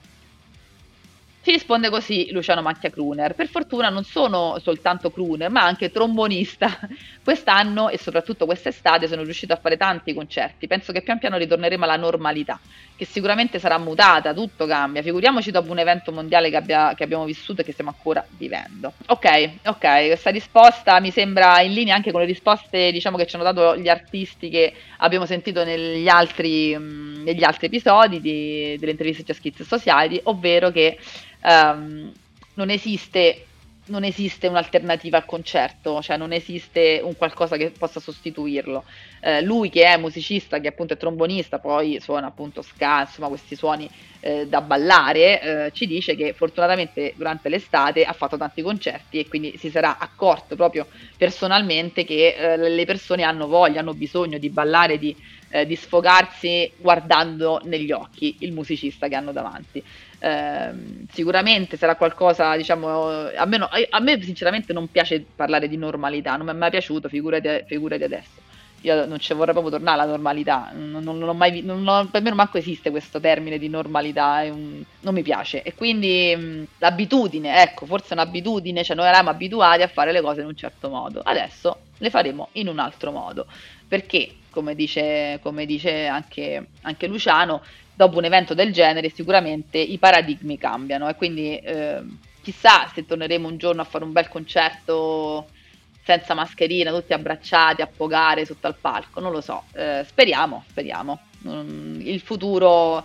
Ci 1.45 1.51
risponde 1.51 1.91
così 1.91 2.31
Luciano 2.31 2.63
Macchia 2.63 2.89
Kruner. 2.89 3.35
Per 3.35 3.47
fortuna 3.47 3.89
non 3.89 4.03
sono 4.03 4.57
soltanto 4.63 5.11
crooner, 5.11 5.51
ma 5.51 5.61
anche 5.61 5.91
trombonista. 5.91 6.79
Quest'anno 7.23 7.89
e 7.89 7.99
soprattutto 7.99 8.45
quest'estate 8.47 9.07
sono 9.07 9.21
riuscito 9.21 9.53
a 9.53 9.57
fare 9.57 9.77
tanti 9.77 10.13
concerti. 10.15 10.65
Penso 10.65 10.91
che 10.91 11.03
pian 11.03 11.19
piano 11.19 11.37
ritorneremo 11.37 11.83
alla 11.83 11.97
normalità, 11.97 12.59
che 12.95 13.05
sicuramente 13.05 13.59
sarà 13.59 13.77
mutata, 13.77 14.33
tutto 14.33 14.65
cambia. 14.65 15.03
Figuriamoci 15.03 15.51
dopo 15.51 15.71
un 15.71 15.77
evento 15.77 16.11
mondiale 16.11 16.49
che, 16.49 16.55
abbia, 16.55 16.93
che 16.95 17.03
abbiamo 17.03 17.25
vissuto 17.25 17.61
e 17.61 17.63
che 17.63 17.73
stiamo 17.73 17.91
ancora 17.95 18.25
vivendo. 18.37 18.93
Ok, 19.07 19.49
ok, 19.65 20.07
questa 20.07 20.31
risposta 20.31 20.99
mi 20.99 21.11
sembra 21.11 21.61
in 21.61 21.73
linea 21.73 21.95
anche 21.95 22.11
con 22.11 22.21
le 22.21 22.27
risposte 22.27 22.91
diciamo, 22.91 23.17
che 23.17 23.27
ci 23.27 23.35
hanno 23.35 23.43
dato 23.43 23.77
gli 23.77 23.89
artisti 23.89 24.49
che 24.49 24.73
abbiamo 24.97 25.25
sentito 25.27 25.63
negli 25.63 26.07
altri, 26.07 26.75
mh, 26.75 27.23
negli 27.23 27.43
altri 27.43 27.67
episodi 27.67 28.19
di, 28.21 28.77
delle 28.79 28.91
interviste 28.91 29.23
Just 29.23 29.41
Kids 29.41 29.61
Society, 29.63 30.19
ovvero 30.23 30.71
che 30.71 30.97
um, 31.45 32.11
non 32.55 32.69
esiste 32.69 33.45
non 33.87 34.03
esiste 34.03 34.47
un'alternativa 34.47 35.17
al 35.17 35.25
concerto, 35.25 36.01
cioè 36.01 36.17
non 36.17 36.31
esiste 36.31 37.01
un 37.03 37.15
qualcosa 37.15 37.55
che 37.55 37.69
possa 37.69 37.99
sostituirlo. 37.99 38.83
Eh, 39.27 39.41
lui 39.41 39.71
che 39.71 39.85
è 39.85 39.97
musicista, 39.97 40.59
che 40.59 40.67
appunto 40.67 40.93
è 40.93 40.97
trombonista, 40.97 41.57
poi 41.57 41.99
suona 41.99 42.27
appunto 42.27 42.61
ska, 42.61 43.01
insomma 43.07 43.27
questi 43.27 43.55
suoni 43.55 43.89
eh, 44.19 44.45
da 44.45 44.61
ballare, 44.61 45.41
eh, 45.41 45.71
ci 45.71 45.87
dice 45.87 46.15
che 46.15 46.33
fortunatamente 46.33 47.11
durante 47.15 47.49
l'estate 47.49 48.03
ha 48.03 48.13
fatto 48.13 48.37
tanti 48.37 48.61
concerti 48.61 49.17
e 49.17 49.27
quindi 49.27 49.57
si 49.57 49.71
sarà 49.71 49.97
accorto 49.97 50.55
proprio 50.55 50.85
personalmente 51.17 52.05
che 52.05 52.35
eh, 52.37 52.55
le 52.69 52.85
persone 52.85 53.23
hanno 53.23 53.47
voglia, 53.47 53.79
hanno 53.79 53.95
bisogno 53.95 54.37
di 54.37 54.51
ballare, 54.51 54.99
di, 54.99 55.15
eh, 55.49 55.65
di 55.65 55.75
sfogarsi 55.75 56.71
guardando 56.77 57.59
negli 57.63 57.91
occhi 57.91 58.35
il 58.41 58.53
musicista 58.53 59.07
che 59.07 59.15
hanno 59.15 59.31
davanti. 59.31 59.83
Ehm, 60.19 61.07
sicuramente 61.11 61.77
sarà 61.77 61.95
qualcosa, 61.95 62.55
diciamo, 62.55 63.29
a 63.35 63.45
me, 63.45 63.57
a 63.89 63.99
me, 63.99 64.21
sinceramente 64.21 64.71
non 64.71 64.87
piace 64.91 65.25
parlare 65.35 65.67
di 65.67 65.77
normalità, 65.77 66.35
non 66.35 66.45
mi 66.45 66.51
è 66.51 66.55
mai 66.55 66.69
piaciuto, 66.69 67.09
figurati, 67.09 67.63
figurati 67.65 68.03
adesso. 68.03 68.44
Io 68.85 69.05
non 69.07 69.19
ci 69.19 69.33
vorrei 69.33 69.53
proprio 69.53 69.73
tornare 69.73 69.99
alla 69.99 70.11
normalità, 70.11 70.69
non, 70.73 71.03
non, 71.03 71.17
non 71.17 71.35
mai, 71.35 71.63
per 71.63 72.21
me 72.21 72.29
non 72.29 72.35
manco 72.35 72.59
esiste 72.59 72.91
questo 72.91 73.19
termine 73.19 73.57
di 73.57 73.67
normalità, 73.67 74.43
un, 74.43 74.83
non 74.99 75.13
mi 75.15 75.23
piace. 75.23 75.63
E 75.63 75.73
quindi 75.73 76.35
mh, 76.35 76.67
l'abitudine, 76.77 77.63
ecco, 77.63 77.87
forse 77.87 78.13
un'abitudine, 78.13 78.83
cioè 78.83 78.95
noi 78.95 79.07
eravamo 79.07 79.31
abituati 79.31 79.81
a 79.81 79.87
fare 79.87 80.11
le 80.11 80.21
cose 80.21 80.41
in 80.41 80.47
un 80.47 80.55
certo 80.55 80.89
modo, 80.89 81.21
adesso 81.23 81.77
le 81.97 82.09
faremo 82.11 82.49
in 82.53 82.67
un 82.67 82.77
altro 82.77 83.11
modo, 83.11 83.47
perché 83.87 84.35
come 84.51 84.75
dice, 84.75 85.39
come 85.41 85.65
dice 85.65 86.05
anche, 86.05 86.67
anche 86.81 87.07
Luciano, 87.07 87.63
dopo 87.95 88.19
un 88.19 88.25
evento 88.25 88.53
del 88.53 88.71
genere 88.71 89.09
sicuramente 89.09 89.79
i 89.79 89.97
paradigmi 89.97 90.59
cambiano. 90.59 91.09
E 91.09 91.15
quindi 91.15 91.57
eh, 91.57 92.03
chissà 92.43 92.89
se 92.93 93.03
torneremo 93.03 93.47
un 93.47 93.57
giorno 93.57 93.81
a 93.81 93.85
fare 93.85 94.03
un 94.03 94.11
bel 94.11 94.27
concerto 94.27 95.47
senza 96.05 96.35
mascherina, 96.35 96.91
tutti 96.91 97.13
abbracciati, 97.13 97.81
a 97.81 97.87
pogare 97.87 98.45
sotto 98.45 98.67
al 98.67 98.75
palco, 98.79 99.19
non 99.19 99.31
lo 99.31 99.41
so, 99.41 99.63
eh, 99.73 100.03
speriamo, 100.07 100.63
speriamo. 100.69 101.19
Mm, 101.47 101.99
il 102.01 102.19
futuro, 102.19 103.03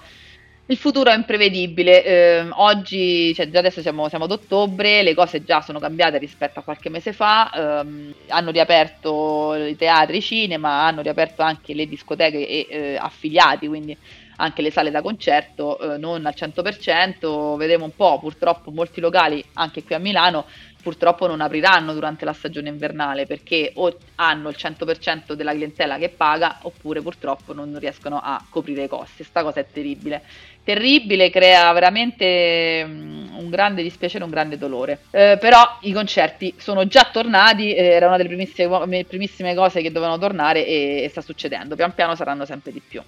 il 0.67 0.77
futuro 0.77 1.11
è 1.11 1.17
imprevedibile, 1.17 2.05
eh, 2.05 2.47
oggi, 2.53 3.35
cioè 3.35 3.49
già 3.49 3.61
adesso 3.61 3.81
siamo, 3.81 4.11
siamo, 4.11 4.25
ad 4.25 4.33
ottobre, 4.33 5.03
le 5.03 5.15
cose 5.15 5.43
già 5.45 5.63
sono 5.63 5.79
cambiate 5.79 6.19
rispetto 6.19 6.59
a 6.59 6.63
qualche 6.63 6.91
mese 6.91 7.15
fa, 7.15 7.51
ehm, 7.51 8.15
hanno 8.29 8.51
riaperto 8.51 9.55
i 9.55 9.77
teatri, 9.77 10.19
i 10.19 10.23
cinema, 10.23 10.85
hanno 10.85 11.01
riaperto 11.01 11.41
anche 11.41 11.73
le 11.73 11.87
discoteche 11.87 12.47
e 12.47 12.67
eh, 12.69 12.97
affiliati, 13.01 13.67
quindi 13.67 13.97
anche 14.37 14.63
le 14.63 14.71
sale 14.71 14.91
da 14.91 15.03
concerto 15.03 15.79
eh, 15.79 15.99
non 15.99 16.27
al 16.27 16.35
100%, 16.37 17.57
vedremo 17.57 17.85
un 17.85 17.95
po', 17.95 18.19
purtroppo 18.19 18.71
molti 18.71 19.01
locali 19.01 19.43
anche 19.55 19.85
qui 19.85 19.95
a 19.95 19.99
Milano 19.99 20.47
purtroppo 20.83 21.27
non 21.27 21.41
apriranno 21.41 21.93
durante 21.93 22.25
la 22.25 22.33
stagione 22.33 22.69
invernale 22.69 23.27
perché 23.27 23.73
o 23.75 23.97
hanno 24.17 24.49
il 24.49 24.57
100% 24.59 25.33
della 25.33 25.53
clientela 25.53 25.99
che 25.99 26.09
paga 26.09 26.59
oppure 26.63 27.01
purtroppo 27.01 27.53
non 27.53 27.79
riescono 27.79 28.21
a 28.23 28.43
coprire 28.49 28.85
i 28.85 28.89
costi. 28.89 29.25
Sta 29.25 29.43
cosa 29.43 29.61
è 29.61 29.67
terribile. 29.71 30.23
Terribile, 30.63 31.31
crea 31.31 31.73
veramente 31.73 32.85
mm, 32.85 33.37
un 33.37 33.49
grande 33.49 33.83
dispiacere, 33.83 34.25
un 34.25 34.31
grande 34.31 34.59
dolore. 34.59 35.01
Eh, 35.11 35.39
però 35.41 35.79
i 35.81 35.93
concerti 35.93 36.55
sono 36.59 36.87
già 36.87 37.09
tornati, 37.11 37.75
eh, 37.75 37.85
era 37.85 38.07
una 38.07 38.17
delle 38.17 38.29
primissime, 38.29 39.05
primissime, 39.05 39.55
cose 39.55 39.81
che 39.81 39.91
dovevano 39.91 40.19
tornare 40.19 40.67
e, 40.67 41.03
e 41.03 41.09
sta 41.09 41.23
succedendo. 41.23 41.77
Pian 41.77 41.95
piano 41.95 42.15
saranno 42.15 42.45
sempre 42.45 42.73
di 42.73 42.81
più. 42.87 43.03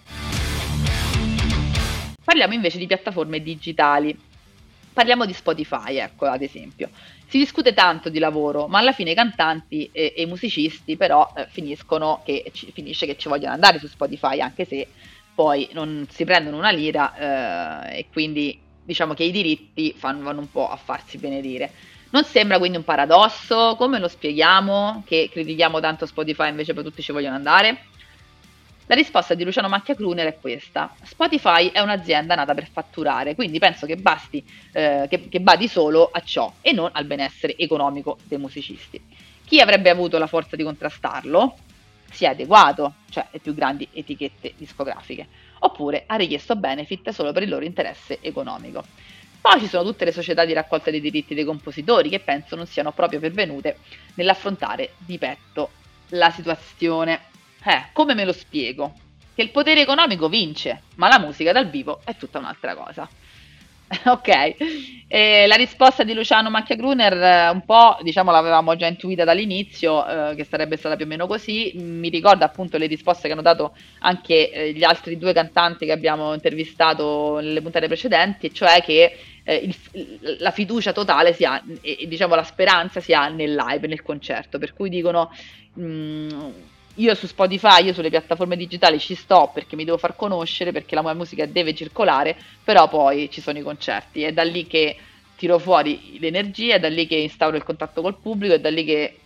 Parliamo 2.25 2.55
invece 2.55 2.79
di 2.79 2.87
piattaforme 2.87 3.43
digitali. 3.43 4.17
Parliamo 4.93 5.25
di 5.25 5.33
Spotify, 5.33 5.97
ecco, 5.97 6.27
ad 6.27 6.43
esempio. 6.43 6.91
Si 7.33 7.39
discute 7.39 7.73
tanto 7.73 8.11
di 8.11 8.19
lavoro, 8.19 8.67
ma 8.67 8.81
alla 8.81 8.93
fine 8.93 9.13
i 9.13 9.15
cantanti 9.15 9.89
e, 9.91 10.13
i 10.19 10.27
musicisti 10.27 10.99
però 10.99 11.33
eh, 11.35 11.47
finiscono 11.49 12.21
che, 12.27 12.51
ci, 12.53 12.71
finisce 12.73 13.07
che 13.07 13.17
ci 13.17 13.31
vogliono 13.31 13.55
andare 13.55 13.79
su 13.79 13.87
Spotify, 13.87 14.41
anche 14.41 14.67
se 14.67 14.87
poi 15.35 15.67
non 15.73 16.07
si 16.11 16.27
prendono 16.27 16.59
una 16.59 16.69
lira 16.69 17.87
eh, 17.87 18.01
e 18.01 18.07
quindi 18.13 18.61
diciamo 18.85 19.15
che 19.15 19.25
i 19.25 19.31
diritti 19.31 19.95
fanno, 19.97 20.25
vanno 20.25 20.41
un 20.41 20.51
po' 20.51 20.69
a 20.69 20.77
farsi 20.77 21.17
benedire. 21.17 21.73
Non 22.11 22.25
sembra 22.25 22.59
quindi 22.59 22.77
un 22.77 22.85
paradosso? 22.85 23.77
Come 23.79 23.99
lo 23.99 24.09
spieghiamo 24.09 25.03
che 25.07 25.31
critichiamo 25.33 25.81
tanto 25.81 26.05
Spotify 26.05 26.51
invece 26.51 26.75
poi 26.75 26.85
tutti 26.85 27.01
ci 27.01 27.13
vogliono 27.13 27.37
andare? 27.37 27.85
La 28.93 28.99
risposta 28.99 29.33
di 29.33 29.43
Luciano 29.43 29.71
Macchia 29.71 29.95
Kruner 29.95 30.27
è 30.27 30.39
questa. 30.39 30.95
Spotify 31.03 31.71
è 31.71 31.81
un'azienda 31.81 32.35
nata 32.35 32.53
per 32.53 32.69
fatturare, 32.71 33.35
quindi 33.35 33.59
penso 33.59 33.87
che 33.87 33.97
basti, 33.97 34.45
eh, 34.71 35.07
che, 35.09 35.31
che 35.31 35.41
badi 35.41 35.67
solo 35.67 36.11
a 36.13 36.21
ciò 36.21 36.53
e 36.61 36.73
non 36.73 36.91
al 36.93 37.07
benessere 37.07 37.57
economico 37.57 38.19
dei 38.25 38.37
musicisti. 38.37 39.03
Chi 39.47 39.61
avrebbe 39.61 39.89
avuto 39.89 40.19
la 40.19 40.27
forza 40.27 40.57
di 40.57 40.63
contrastarlo 40.63 41.57
si 42.11 42.27
è 42.27 42.29
adeguato, 42.29 42.97
cioè 43.09 43.27
le 43.31 43.39
più 43.39 43.55
grandi 43.55 43.89
etichette 43.95 44.53
discografiche, 44.59 45.27
oppure 45.61 46.05
ha 46.07 46.17
richiesto 46.17 46.55
benefit 46.55 47.13
solo 47.13 47.33
per 47.33 47.45
il 47.45 47.49
loro 47.49 47.65
interesse 47.65 48.19
economico. 48.21 48.85
Poi 49.41 49.59
ci 49.59 49.69
sono 49.69 49.85
tutte 49.85 50.05
le 50.05 50.13
società 50.13 50.45
di 50.45 50.53
raccolta 50.53 50.91
dei 50.91 51.01
diritti 51.01 51.35
dei 51.35 51.45
compositori 51.45 52.11
che 52.11 52.21
penso 52.21 52.57
non 52.57 52.67
siano 52.67 52.93
proprio 52.93 53.21
pervenute 53.21 53.79
nell'affrontare 54.17 54.91
di 54.99 55.17
petto 55.17 55.71
la 56.09 56.31
situazione. 56.31 57.31
Eh, 57.65 57.85
come 57.93 58.15
me 58.15 58.25
lo 58.25 58.33
spiego? 58.33 58.93
Che 59.35 59.43
il 59.43 59.51
potere 59.51 59.81
economico 59.81 60.29
vince, 60.29 60.83
ma 60.97 61.09
la 61.09 61.19
musica 61.19 61.53
dal 61.53 61.71
vivo 61.71 62.01
è 62.05 62.17
tutta 62.17 62.39
un'altra 62.39 62.75
cosa. 62.75 63.09
ok, 64.07 64.55
e 65.07 65.47
la 65.47 65.55
risposta 65.55 66.03
di 66.03 66.15
Luciano 66.15 66.49
Macchia-Gruner 66.49 67.13
eh, 67.13 67.49
un 67.51 67.63
po' 67.65 67.99
diciamo 68.01 68.31
l'avevamo 68.31 68.75
già 68.75 68.87
intuita 68.87 69.25
dall'inizio 69.25 70.07
eh, 70.31 70.35
che 70.35 70.45
sarebbe 70.45 70.77
stata 70.79 70.97
più 70.97 71.05
o 71.05 71.09
meno 71.09 71.27
così, 71.27 71.73
mi 71.77 72.09
ricorda 72.09 72.47
appunto 72.47 72.79
le 72.79 72.87
risposte 72.87 73.27
che 73.27 73.35
hanno 73.35 73.43
dato 73.43 73.75
anche 74.01 74.51
eh, 74.51 74.73
gli 74.73 74.83
altri 74.83 75.19
due 75.19 75.35
cantanti 75.35 75.85
che 75.85 75.93
abbiamo 75.93 76.33
intervistato 76.33 77.39
nelle 77.41 77.61
puntate 77.61 77.87
precedenti, 77.87 78.53
cioè 78.55 78.83
che 78.83 79.19
eh, 79.45 79.57
il, 79.57 80.39
la 80.39 80.53
fiducia 80.53 80.93
totale 80.93 81.35
si 81.35 81.45
ha 81.45 81.63
e 81.83 82.07
diciamo 82.09 82.35
la 82.35 82.45
speranza 82.45 83.01
si 83.01 83.13
ha 83.13 83.29
nel 83.29 83.55
live, 83.55 83.87
nel 83.87 84.03
concerto, 84.03 84.59
per 84.59 84.73
cui 84.73 84.89
dicono... 84.89 85.31
Mh, 85.75 85.85
mm, 85.85 86.51
io 86.97 87.15
su 87.15 87.27
Spotify, 87.27 87.85
io 87.85 87.93
sulle 87.93 88.11
piattaforme 88.11 88.57
digitali 88.57 88.99
ci 88.99 89.15
sto 89.15 89.51
perché 89.53 89.77
mi 89.77 89.85
devo 89.85 89.99
far 89.99 90.15
conoscere, 90.17 90.73
perché 90.73 90.95
la 90.95 91.03
mia 91.03 91.15
musica 91.15 91.47
deve 91.47 91.75
circolare, 91.75 92.37
però 92.63 92.89
poi 92.89 93.31
ci 93.31 93.41
sono 93.41 93.59
i 93.59 93.63
concerti, 93.63 94.23
è 94.23 94.33
da 94.33 94.43
lì 94.43 94.67
che 94.67 94.97
tiro 95.37 95.59
fuori 95.59 96.19
l'energia, 96.19 96.75
è 96.75 96.81
da 96.81 96.89
lì 96.89 97.07
che 97.07 97.17
instauro 97.17 97.57
il 97.57 97.65
contatto 97.65 98.03
col 98.03 98.19
pubblico, 98.21 98.55
è 98.55 98.61
da 98.61 98.71
lì 98.71 98.85
che, 98.85 99.17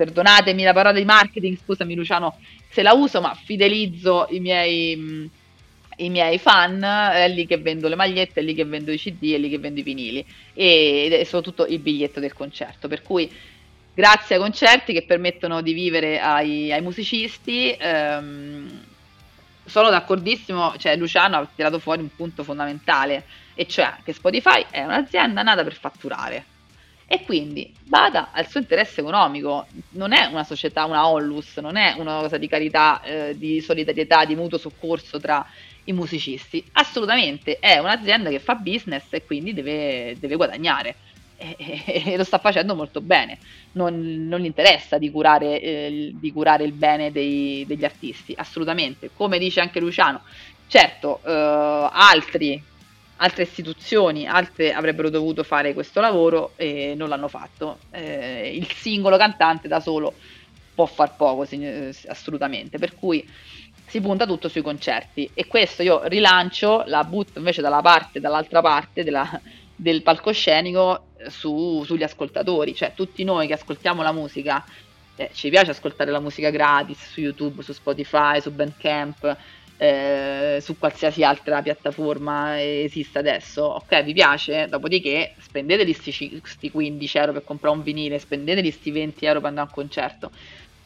perdonatemi 0.00 0.62
la 0.62 0.72
parola 0.72 0.98
di 0.98 1.04
marketing, 1.04 1.58
scusami 1.62 1.94
Luciano 1.94 2.38
se 2.70 2.80
la 2.80 2.94
uso, 2.94 3.20
ma 3.20 3.34
fidelizzo 3.34 4.28
i 4.30 4.40
miei, 4.40 5.28
i 5.96 6.08
miei 6.08 6.38
fan, 6.38 6.82
è 6.82 7.28
lì 7.28 7.46
che 7.46 7.58
vendo 7.58 7.86
le 7.86 7.96
magliette, 7.96 8.40
è 8.40 8.42
lì 8.42 8.54
che 8.54 8.64
vendo 8.64 8.92
i 8.92 8.96
CD, 8.96 9.34
è 9.34 9.38
lì 9.38 9.50
che 9.50 9.58
vendo 9.58 9.80
i 9.80 9.82
vinili. 9.82 10.24
E, 10.54 11.08
e 11.10 11.24
soprattutto 11.26 11.66
il 11.66 11.80
biglietto 11.80 12.18
del 12.18 12.32
concerto, 12.32 12.88
per 12.88 13.02
cui 13.02 13.30
grazie 14.00 14.36
ai 14.36 14.40
concerti 14.40 14.94
che 14.94 15.02
permettono 15.02 15.60
di 15.60 15.74
vivere 15.74 16.18
ai, 16.18 16.72
ai 16.72 16.80
musicisti. 16.80 17.76
Ehm, 17.78 18.86
sono 19.66 19.90
d'accordissimo, 19.90 20.74
cioè 20.78 20.96
Luciano 20.96 21.36
ha 21.36 21.48
tirato 21.54 21.78
fuori 21.78 22.00
un 22.00 22.08
punto 22.16 22.42
fondamentale, 22.42 23.24
e 23.54 23.66
cioè 23.66 23.96
che 24.02 24.14
Spotify 24.14 24.64
è 24.70 24.82
un'azienda 24.82 25.42
nata 25.42 25.62
per 25.62 25.74
fatturare. 25.74 26.44
E 27.06 27.22
quindi 27.24 27.72
bada 27.82 28.30
al 28.32 28.48
suo 28.48 28.60
interesse 28.60 29.00
economico, 29.00 29.66
non 29.90 30.12
è 30.12 30.26
una 30.26 30.44
società, 30.44 30.86
una 30.86 31.06
Onlus, 31.06 31.58
non 31.58 31.76
è 31.76 31.94
una 31.98 32.20
cosa 32.20 32.38
di 32.38 32.48
carità, 32.48 33.02
eh, 33.02 33.36
di 33.36 33.60
solidarietà, 33.60 34.24
di 34.24 34.34
mutuo 34.34 34.58
soccorso 34.58 35.20
tra 35.20 35.44
i 35.84 35.92
musicisti, 35.92 36.64
assolutamente 36.72 37.58
è 37.58 37.78
un'azienda 37.78 38.30
che 38.30 38.38
fa 38.38 38.54
business 38.54 39.04
e 39.10 39.24
quindi 39.24 39.52
deve, 39.52 40.16
deve 40.18 40.36
guadagnare 40.36 40.94
e, 41.40 42.16
lo 42.16 42.24
sta 42.24 42.38
facendo 42.38 42.74
molto 42.74 43.00
bene. 43.00 43.38
Non, 43.72 44.26
non 44.28 44.40
gli 44.40 44.44
interessa 44.44 44.98
di 44.98 45.10
curare, 45.10 45.60
eh, 45.60 46.10
di 46.14 46.32
curare 46.32 46.64
il 46.64 46.72
bene 46.72 47.10
dei, 47.10 47.64
degli 47.66 47.84
artisti, 47.84 48.34
assolutamente. 48.36 49.10
Come 49.14 49.38
dice 49.38 49.60
anche 49.60 49.80
Luciano, 49.80 50.22
certo, 50.66 51.20
eh, 51.24 51.88
altri, 51.90 52.62
altre 53.16 53.42
istituzioni, 53.44 54.26
altre 54.26 54.72
avrebbero 54.72 55.08
dovuto 55.08 55.42
fare 55.42 55.72
questo 55.72 56.00
lavoro 56.00 56.52
e 56.56 56.94
non 56.96 57.08
l'hanno 57.08 57.28
fatto. 57.28 57.78
Eh, 57.90 58.54
il 58.54 58.70
singolo 58.72 59.16
cantante 59.16 59.66
da 59.66 59.80
solo 59.80 60.12
può 60.74 60.84
far 60.86 61.16
poco, 61.16 61.46
assolutamente. 62.06 62.78
Per 62.78 62.94
cui 62.94 63.26
si 63.86 64.00
punta 64.00 64.24
tutto 64.24 64.48
sui 64.48 64.62
concerti 64.62 65.28
e 65.34 65.46
questo 65.46 65.82
io 65.82 66.02
rilancio, 66.04 66.84
la 66.86 67.02
butto 67.02 67.38
invece 67.38 67.60
dalla 67.60 67.80
parte, 67.80 68.20
dall'altra 68.20 68.60
parte 68.60 69.02
della, 69.02 69.28
del 69.80 70.02
palcoscenico 70.02 71.06
su, 71.28 71.82
sugli 71.86 72.02
ascoltatori, 72.02 72.74
cioè 72.74 72.92
tutti 72.94 73.24
noi 73.24 73.46
che 73.46 73.54
ascoltiamo 73.54 74.02
la 74.02 74.12
musica, 74.12 74.62
eh, 75.16 75.30
ci 75.32 75.48
piace 75.48 75.70
ascoltare 75.70 76.10
la 76.10 76.20
musica 76.20 76.50
gratis 76.50 77.12
su 77.12 77.20
YouTube, 77.20 77.62
su 77.62 77.72
Spotify, 77.72 78.42
su 78.42 78.50
Bandcamp, 78.52 79.36
eh, 79.78 80.58
su 80.60 80.78
qualsiasi 80.78 81.24
altra 81.24 81.62
piattaforma 81.62 82.62
esista 82.62 83.20
adesso, 83.20 83.62
ok 83.62 84.02
vi 84.02 84.12
piace, 84.12 84.66
dopodiché 84.68 85.34
spendete 85.38 85.84
questi 85.84 86.70
15 86.70 87.18
euro 87.18 87.32
per 87.32 87.44
comprare 87.44 87.74
un 87.74 87.82
vinile, 87.82 88.18
spendete 88.18 88.60
questi 88.60 88.90
20 88.90 89.24
euro 89.24 89.40
per 89.40 89.48
andare 89.48 89.66
a 89.66 89.70
un 89.70 89.74
concerto, 89.74 90.30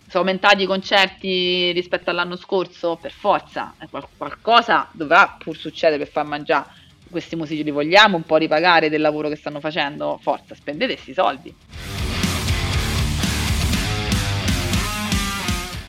sono 0.07 0.23
aumentati 0.23 0.63
i 0.63 0.67
concerti 0.67 1.73
rispetto 1.73 2.11
all'anno 2.11 2.37
scorso, 2.37 2.97
per 3.01 3.11
forza, 3.11 3.75
qualcosa 4.17 4.89
dovrà 4.93 5.35
pur 5.37 5.57
succedere 5.57 5.99
per 5.99 6.13
far 6.13 6.27
mangiare 6.27 6.83
questi 7.15 7.37
musici 7.37 7.63
li 7.63 7.71
vogliamo 7.71 8.17
un 8.17 8.25
po' 8.25 8.37
ripagare 8.39 8.91
del 8.91 9.01
lavoro 9.01 9.29
che 9.29 9.37
stanno 9.37 9.61
facendo, 9.61 10.19
forza, 10.21 10.57
spendete 10.57 10.95
questi 10.95 11.15
soldi. 11.15 11.55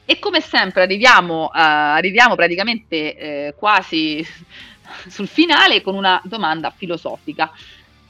E 0.05 0.19
come 0.19 0.39
sempre 0.39 0.83
arriviamo, 0.83 1.45
uh, 1.45 1.49
arriviamo 1.51 2.35
praticamente 2.35 3.17
eh, 3.17 3.55
quasi 3.57 4.23
sul 5.09 5.27
finale 5.27 5.81
con 5.81 5.95
una 5.95 6.21
domanda 6.23 6.69
filosofica 6.69 7.51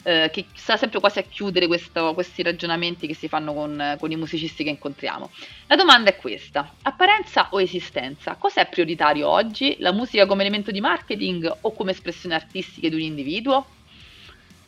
eh, 0.07 0.29
che 0.31 0.45
sta 0.53 0.77
sempre 0.77 0.99
quasi 0.99 1.17
a 1.17 1.23
chiudere 1.23 1.65
questo, 1.65 2.13
questi 2.13 2.43
ragionamenti 2.43 3.07
che 3.07 3.15
si 3.15 3.27
fanno 3.27 3.55
con, 3.55 3.97
con, 3.99 4.11
i 4.11 4.15
musicisti 4.15 4.63
che 4.63 4.69
incontriamo. 4.69 5.31
La 5.65 5.75
domanda 5.75 6.11
è 6.11 6.15
questa: 6.15 6.75
apparenza 6.83 7.47
o 7.49 7.59
esistenza? 7.59 8.35
Cos'è 8.35 8.67
prioritario 8.67 9.27
oggi? 9.27 9.77
La 9.79 9.91
musica 9.91 10.27
come 10.27 10.41
elemento 10.41 10.69
di 10.69 10.79
marketing 10.79 11.51
o 11.61 11.73
come 11.73 11.89
espressione 11.89 12.35
artistica 12.35 12.87
di 12.87 12.93
un 12.93 13.01
individuo? 13.01 13.65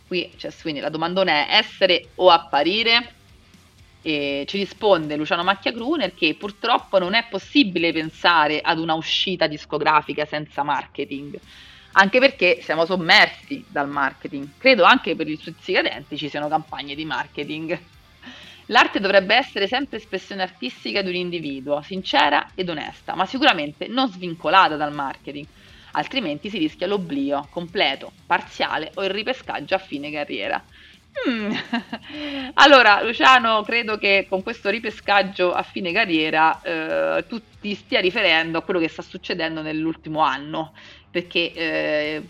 Qui 0.08 0.32
cioè, 0.38 0.52
quindi 0.60 0.80
la 0.80 0.90
domandona 0.90 1.32
è 1.32 1.58
essere 1.58 2.10
o 2.16 2.32
apparire? 2.32 3.14
E 4.02 4.44
ci 4.48 4.58
risponde 4.58 5.16
Luciano 5.18 5.44
Macchia 5.44 5.72
Gruner 5.72 6.16
che 6.16 6.34
purtroppo 6.34 6.98
non 6.98 7.14
è 7.14 7.28
possibile 7.30 7.92
pensare 7.92 8.60
ad 8.60 8.80
una 8.80 8.96
uscita 8.96 9.46
discografica 9.46 10.26
senza 10.26 10.64
marketing 10.64 11.40
anche 11.98 12.20
perché 12.20 12.60
siamo 12.62 12.86
sommersi 12.86 13.66
dal 13.68 13.90
marketing. 13.90 14.50
Credo 14.58 14.84
anche 14.84 15.16
per 15.16 15.28
i 15.28 15.36
stuzzicadenti 15.36 16.16
ci 16.16 16.30
siano 16.30 16.48
campagne 16.48 16.94
di 16.94 17.06
marketing. 17.06 17.80
L'arte 18.68 19.00
dovrebbe 19.00 19.36
essere 19.36 19.68
sempre 19.68 19.98
espressione 19.98 20.44
artistica 20.44 21.02
di 21.02 21.10
un 21.10 21.16
individuo, 21.16 21.82
sincera 21.82 22.52
ed 22.54 22.70
onesta, 22.70 23.16
ma 23.16 23.26
sicuramente 23.26 23.88
non 23.88 24.12
svincolata 24.12 24.76
dal 24.76 24.94
marketing, 24.94 25.46
altrimenti 25.94 26.50
si 26.50 26.58
rischia 26.60 26.86
l'oblio 26.86 27.48
completo, 27.50 28.12
parziale 28.26 28.92
o 28.96 29.04
il 29.04 29.10
ripescaggio 29.10 29.74
a 29.74 29.80
fine 29.80 30.12
carriera. 30.12 30.64
Mm. 31.28 31.52
Allora, 32.56 33.02
Luciano, 33.02 33.64
credo 33.64 33.98
che 33.98 34.26
con 34.30 34.44
questo 34.44 34.70
ripescaggio 34.70 35.52
a 35.54 35.64
fine 35.64 35.92
carriera 35.92 36.62
eh, 36.62 37.26
tu 37.28 37.42
ti 37.60 37.74
stia 37.74 38.00
riferendo 38.00 38.60
a 38.60 38.62
quello 38.62 38.80
che 38.80 38.88
sta 38.88 39.02
succedendo 39.02 39.62
nell'ultimo 39.62 40.22
anno 40.22 40.74
perché 41.10 41.54
eh, 41.54 42.24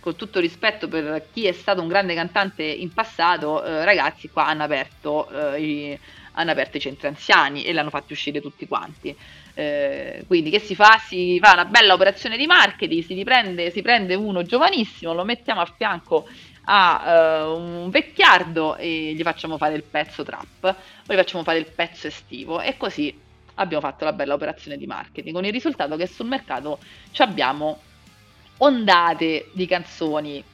con 0.00 0.16
tutto 0.16 0.38
rispetto 0.38 0.86
per 0.86 1.28
chi 1.32 1.46
è 1.46 1.52
stato 1.52 1.80
un 1.80 1.88
grande 1.88 2.14
cantante 2.14 2.62
in 2.62 2.92
passato, 2.92 3.64
eh, 3.64 3.86
ragazzi 3.86 4.28
qua 4.28 4.46
hanno 4.46 4.62
aperto, 4.62 5.54
eh, 5.54 5.62
i, 5.62 5.98
hanno 6.32 6.50
aperto 6.50 6.76
i 6.76 6.80
centri 6.80 7.06
anziani 7.06 7.64
e 7.64 7.72
l'hanno 7.72 7.90
fatti 7.90 8.12
uscire 8.12 8.42
tutti 8.42 8.66
quanti. 8.68 9.16
Eh, 9.54 10.24
quindi 10.26 10.50
che 10.50 10.58
si 10.58 10.74
fa? 10.74 10.98
Si 10.98 11.38
fa 11.40 11.52
una 11.52 11.64
bella 11.64 11.94
operazione 11.94 12.36
di 12.36 12.44
marketing, 12.44 13.02
si, 13.02 13.14
riprende, 13.14 13.70
si 13.70 13.80
prende 13.80 14.14
uno 14.14 14.42
giovanissimo, 14.42 15.14
lo 15.14 15.24
mettiamo 15.24 15.62
a 15.62 15.72
fianco 15.74 16.28
a 16.66 17.46
uh, 17.46 17.58
un 17.58 17.90
vecchiardo 17.90 18.76
e 18.76 19.14
gli 19.14 19.22
facciamo 19.22 19.56
fare 19.56 19.74
il 19.74 19.84
pezzo 19.84 20.22
trap, 20.22 20.60
poi 20.60 21.16
gli 21.16 21.18
facciamo 21.18 21.42
fare 21.42 21.58
il 21.58 21.66
pezzo 21.66 22.06
estivo 22.06 22.60
e 22.60 22.76
così 22.76 23.23
abbiamo 23.54 23.82
fatto 23.82 24.04
la 24.04 24.12
bella 24.12 24.34
operazione 24.34 24.76
di 24.76 24.86
marketing 24.86 25.34
con 25.34 25.44
il 25.44 25.52
risultato 25.52 25.96
che 25.96 26.06
sul 26.06 26.26
mercato 26.26 26.78
abbiamo 27.18 27.78
ondate 28.58 29.50
di 29.52 29.66
canzoni 29.66 30.44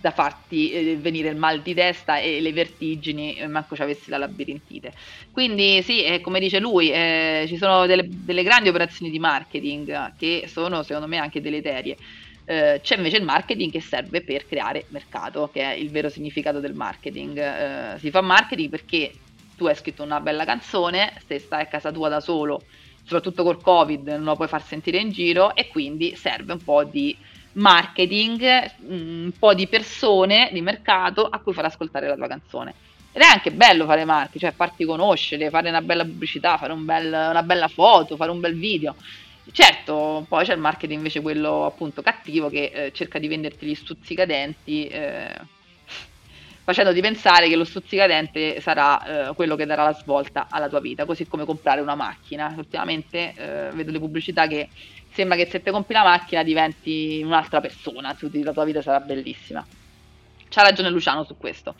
da 0.00 0.10
farti 0.10 0.70
eh, 0.70 0.96
venire 0.96 1.30
il 1.30 1.36
mal 1.36 1.62
di 1.62 1.74
testa 1.74 2.18
e 2.18 2.40
le 2.40 2.52
vertigini, 2.52 3.36
eh, 3.36 3.46
manco 3.48 3.74
ci 3.74 3.82
avessi 3.82 4.10
la 4.10 4.18
labirintite. 4.18 4.92
Quindi 5.32 5.82
sì, 5.82 6.04
eh, 6.04 6.20
come 6.20 6.38
dice 6.38 6.60
lui, 6.60 6.90
eh, 6.90 7.44
ci 7.48 7.56
sono 7.56 7.86
delle, 7.86 8.06
delle, 8.06 8.42
grandi 8.42 8.68
operazioni 8.68 9.10
di 9.10 9.18
marketing 9.18 10.12
che 10.16 10.44
sono 10.46 10.82
secondo 10.82 11.08
me 11.08 11.16
anche 11.16 11.40
deleterie. 11.40 11.96
C'è 12.46 12.94
invece 12.94 13.16
il 13.16 13.24
marketing 13.24 13.72
che 13.72 13.80
serve 13.80 14.22
per 14.22 14.46
creare 14.46 14.84
mercato, 14.90 15.50
che 15.52 15.62
è 15.62 15.74
il 15.74 15.90
vero 15.90 16.08
significato 16.08 16.60
del 16.60 16.74
marketing. 16.74 17.36
Eh, 17.36 17.98
si 17.98 18.08
fa 18.10 18.20
marketing 18.20 18.70
perché 18.70 19.10
tu 19.56 19.66
hai 19.66 19.74
scritto 19.74 20.02
una 20.02 20.20
bella 20.20 20.44
canzone, 20.44 21.14
se 21.26 21.38
stai 21.38 21.62
a 21.62 21.66
casa 21.66 21.90
tua 21.90 22.08
da 22.08 22.20
solo, 22.20 22.62
soprattutto 23.02 23.42
col 23.42 23.60
Covid, 23.60 24.06
non 24.08 24.24
lo 24.24 24.36
puoi 24.36 24.48
far 24.48 24.62
sentire 24.62 24.98
in 24.98 25.10
giro 25.10 25.54
e 25.54 25.68
quindi 25.68 26.14
serve 26.16 26.52
un 26.52 26.62
po' 26.62 26.84
di 26.84 27.16
marketing, 27.52 28.72
un 28.88 29.32
po' 29.38 29.54
di 29.54 29.66
persone 29.66 30.50
di 30.52 30.60
mercato 30.60 31.26
a 31.26 31.38
cui 31.38 31.52
far 31.52 31.64
ascoltare 31.64 32.08
la 32.08 32.16
tua 32.16 32.28
canzone. 32.28 32.74
Ed 33.12 33.22
è 33.22 33.26
anche 33.26 33.50
bello 33.50 33.86
fare 33.86 34.04
marketing, 34.04 34.42
cioè 34.44 34.52
farti 34.52 34.84
conoscere, 34.84 35.48
fare 35.48 35.70
una 35.70 35.80
bella 35.80 36.04
pubblicità, 36.04 36.58
fare 36.58 36.72
un 36.72 36.84
bel, 36.84 37.06
una 37.06 37.42
bella 37.42 37.68
foto, 37.68 38.16
fare 38.16 38.30
un 38.30 38.40
bel 38.40 38.54
video. 38.54 38.94
Certo, 39.52 40.26
poi 40.28 40.44
c'è 40.44 40.52
il 40.52 40.60
marketing 40.60 40.98
invece 40.98 41.22
quello 41.22 41.64
appunto 41.64 42.02
cattivo 42.02 42.50
che 42.50 42.70
eh, 42.74 42.92
cerca 42.92 43.18
di 43.18 43.28
venderti 43.28 43.64
gli 43.64 43.74
stuzzicadenti, 43.74 44.86
eh, 44.88 45.34
facendoti 46.66 47.00
pensare 47.00 47.48
che 47.48 47.54
lo 47.54 47.62
stuzzicadente 47.62 48.60
sarà 48.60 49.28
eh, 49.28 49.34
quello 49.36 49.54
che 49.54 49.66
darà 49.66 49.84
la 49.84 49.94
svolta 49.94 50.48
alla 50.50 50.68
tua 50.68 50.80
vita, 50.80 51.04
così 51.04 51.24
come 51.28 51.44
comprare 51.44 51.80
una 51.80 51.94
macchina. 51.94 52.52
Ultimamente 52.56 53.34
eh, 53.36 53.70
vedo 53.72 53.92
le 53.92 54.00
pubblicità 54.00 54.48
che 54.48 54.68
sembra 55.12 55.36
che 55.36 55.46
se 55.46 55.62
ti 55.62 55.70
compri 55.70 55.94
la 55.94 56.02
macchina 56.02 56.42
diventi 56.42 57.22
un'altra 57.24 57.60
persona, 57.60 58.16
la 58.18 58.52
tua 58.52 58.64
vita 58.64 58.82
sarà 58.82 58.98
bellissima. 58.98 59.64
C'ha 60.48 60.62
ragione 60.62 60.90
Luciano 60.90 61.22
su 61.22 61.36
questo. 61.36 61.76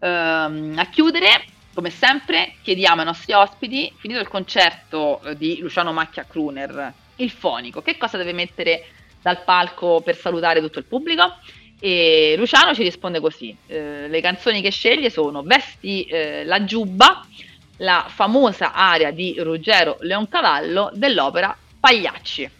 Ehm, 0.00 0.74
a 0.76 0.86
chiudere, 0.90 1.44
come 1.72 1.88
sempre, 1.88 2.52
chiediamo 2.60 3.00
ai 3.00 3.06
nostri 3.06 3.32
ospiti, 3.32 3.90
finito 3.96 4.20
il 4.20 4.28
concerto 4.28 5.22
eh, 5.22 5.38
di 5.38 5.58
Luciano 5.60 5.94
Macchia 5.94 6.26
Kruner, 6.28 6.92
il 7.16 7.30
fonico, 7.30 7.80
che 7.80 7.96
cosa 7.96 8.18
deve 8.18 8.34
mettere 8.34 8.88
dal 9.22 9.42
palco 9.42 10.02
per 10.02 10.16
salutare 10.16 10.60
tutto 10.60 10.78
il 10.78 10.84
pubblico? 10.84 11.38
E 11.80 12.34
Luciano 12.36 12.74
ci 12.74 12.82
risponde 12.82 13.20
così: 13.20 13.56
eh, 13.66 14.08
le 14.08 14.20
canzoni 14.20 14.60
che 14.60 14.70
sceglie 14.70 15.10
sono 15.10 15.42
Vesti 15.42 16.04
eh, 16.04 16.44
la 16.44 16.64
giubba, 16.64 17.24
la 17.78 18.06
famosa 18.08 18.72
aria 18.72 19.12
di 19.12 19.36
Ruggero 19.38 19.96
Leoncavallo 20.00 20.90
dell'opera 20.94 21.56
Pagliacci. 21.78 22.50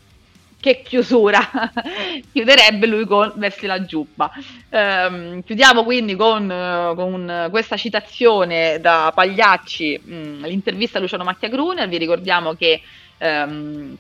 Che 0.61 0.83
chiusura! 0.83 1.39
Chiuderebbe 2.33 2.87
lui 2.87 3.07
con 3.07 3.33
Vesti 3.37 3.67
la 3.67 3.85
giubba. 3.85 4.31
Eh, 4.69 5.43
chiudiamo 5.45 5.85
quindi 5.85 6.17
con, 6.17 6.47
con, 6.97 7.49
questa 7.51 7.77
citazione 7.77 8.81
da 8.81 9.13
Pagliacci, 9.15 10.01
mh, 10.03 10.15
mm, 10.15 10.45
l'intervista 10.45 10.99
a 10.99 11.01
Luciano 11.01 11.25
Macchia 11.25 11.49
Gruner. 11.49 11.89
Vi 11.89 11.99
ricordiamo 11.99 12.55
che 12.55 12.83
ehm, 13.19 13.97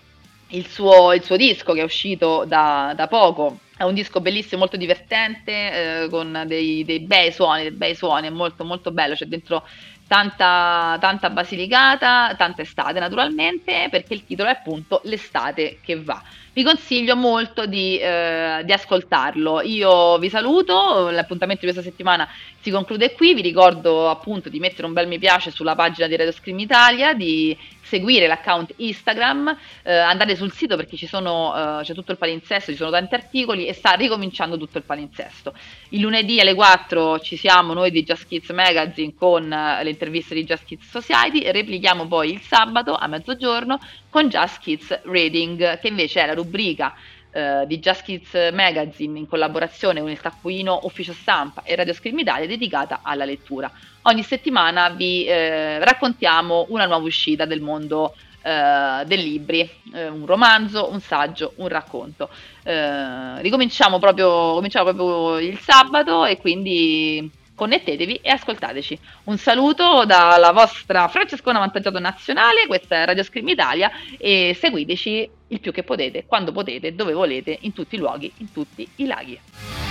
il, 0.48 0.66
suo, 0.66 1.12
il, 1.12 1.22
suo, 1.22 1.37
disco 1.37 1.72
che 1.72 1.80
è 1.80 1.84
uscito 1.84 2.44
da, 2.44 2.92
da 2.96 3.06
poco 3.06 3.58
è 3.78 3.85
un 3.85 3.94
disco 3.94 4.20
bellissimo, 4.20 4.58
molto 4.58 4.76
divertente, 4.76 6.02
eh, 6.02 6.08
con 6.08 6.42
dei, 6.47 6.85
dei, 6.85 6.99
bei 6.99 7.30
suoni, 7.30 7.62
dei 7.62 7.70
bei 7.70 7.94
suoni, 7.94 8.26
è 8.26 8.30
molto 8.30 8.64
molto 8.64 8.90
bello, 8.90 9.14
c'è 9.14 9.26
dentro 9.26 9.64
tanta, 10.08 10.97
tanta 11.00 11.30
basilicata, 11.30 12.35
tanta 12.37 12.62
estate 12.62 12.98
naturalmente, 12.98 13.87
perché 13.88 14.14
il 14.14 14.24
titolo 14.24 14.48
è 14.48 14.52
appunto 14.52 15.00
L'estate 15.05 15.79
che 15.81 16.02
va. 16.02 16.20
Vi 16.52 16.64
consiglio 16.64 17.14
molto 17.14 17.66
di, 17.66 17.98
eh, 17.98 18.62
di 18.64 18.72
ascoltarlo. 18.72 19.61
Io 19.61 20.18
vi 20.18 20.29
saluto, 20.29 21.09
l'appuntamento 21.11 21.64
di 21.64 21.72
questa 21.72 21.88
settimana 21.88 22.29
si 22.61 22.72
conclude 22.72 23.12
qui, 23.12 23.33
vi 23.33 23.42
ricordo 23.42 24.11
appunto 24.11 24.48
di 24.48 24.59
mettere 24.59 24.88
un 24.88 24.92
bel 24.92 25.07
mi 25.07 25.20
piace 25.20 25.52
sulla 25.52 25.76
pagina 25.76 26.09
di 26.09 26.16
Radio 26.16 26.33
Scream 26.33 26.59
Italia, 26.59 27.14
di 27.14 27.57
seguire 27.88 28.27
l'account 28.27 28.74
Instagram, 28.77 29.57
eh, 29.83 29.92
andate 29.92 30.37
sul 30.37 30.53
sito 30.53 30.77
perché 30.77 30.96
sono, 31.07 31.81
eh, 31.81 31.85
c'è 31.85 31.94
tutto 31.94 32.12
il 32.12 32.18
palinsesto, 32.18 32.70
ci 32.70 32.77
sono 32.77 32.90
tanti 32.90 33.14
articoli 33.14 33.66
e 33.66 33.72
sta 33.72 33.92
ricominciando 33.92 34.59
tutto 34.59 34.79
il 34.79 34.85
palinsesto. 34.85 35.55
Il 35.90 36.01
lunedì 36.01 36.38
alle 36.38 36.55
4 36.55 37.18
ci 37.20 37.37
siamo 37.37 37.72
noi 37.72 37.90
di 37.90 38.03
Just 38.05 38.27
Kids 38.29 38.51
Magazine 38.51 39.14
con 39.14 39.51
eh, 39.51 39.83
le 39.83 39.90
interviste 39.90 40.35
di 40.35 40.44
Just 40.44 40.64
Kids 40.64 40.88
Society, 40.88 41.51
replichiamo 41.51 42.07
poi 42.07 42.33
il 42.33 42.40
sabato 42.42 42.94
a 42.94 43.07
mezzogiorno 43.07 43.79
con 44.11 44.29
Just 44.29 44.61
Kids 44.61 45.01
Reading, 45.05 45.79
che 45.81 45.88
invece 45.88 46.22
è 46.22 46.27
la 46.27 46.35
rubrica 46.35 46.94
eh, 47.38 47.66
di 47.66 47.79
Just 47.79 48.03
Kids 48.03 48.51
Magazine 48.53 49.16
in 49.16 49.29
collaborazione 49.29 50.01
con 50.01 50.11
il 50.11 50.20
taccuino 50.20 50.81
Ufficio 50.83 51.12
Stampa 51.12 51.62
e 51.62 51.77
Radio 51.77 51.92
Scream 51.94 52.18
Italia 52.18 52.48
dedicata 52.48 53.01
alla 53.03 53.24
lettura. 53.24 53.70
Ogni 54.03 54.24
settimana 54.24 54.90
vi 54.90 55.24
eh, 55.24 55.79
raccontiamo 55.85 56.66
una 56.70 56.87
nuova 56.87 57.05
uscita 57.05 57.44
del 57.44 57.61
mondo 57.61 58.14
eh, 58.42 59.05
dei 59.07 59.22
libri, 59.22 59.70
eh, 59.94 60.09
un 60.09 60.27
romanzo, 60.27 60.90
un 60.90 61.01
saggio, 61.01 61.53
un 61.57 61.68
racconto. 61.68 62.29
Eh, 62.64 63.40
ricominciamo 63.40 64.01
proprio, 64.01 64.61
proprio 64.61 65.38
il 65.38 65.59
sabato 65.59 66.24
e 66.24 66.38
quindi 66.38 67.31
connettetevi 67.59 68.21
e 68.23 68.31
ascoltateci. 68.31 68.99
Un 69.25 69.37
saluto 69.37 70.05
dalla 70.05 70.53
vostra 70.53 71.09
Francescona 71.09 71.59
Vantaggiato 71.59 71.99
Nazionale, 71.99 72.68
questa 72.68 73.03
è 73.03 73.05
Radio 73.05 73.25
Scream 73.25 73.49
Italia 73.49 73.90
e 74.16 74.57
seguiteci 74.59 75.31
il 75.49 75.61
più 75.61 75.73
che 75.73 75.83
potete, 75.83 76.25
quando 76.25 76.53
potete, 76.53 76.94
dove 76.94 77.12
volete, 77.12 77.59
in 77.62 77.73
tutti 77.73 77.97
i 77.97 77.99
luoghi, 77.99 78.33
in 78.37 78.53
tutti 78.53 78.88
i 78.97 79.07
laghi. 79.07 79.88